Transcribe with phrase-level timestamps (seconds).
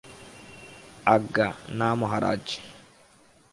[1.05, 1.47] আজ্ঞা,
[1.79, 2.43] না মহারাজ!